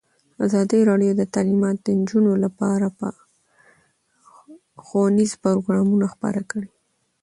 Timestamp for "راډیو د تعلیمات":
0.89-1.77